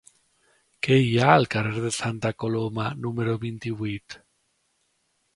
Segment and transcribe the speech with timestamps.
[0.85, 4.17] Què hi ha al carrer de Santa Coloma número vint-i-vuit?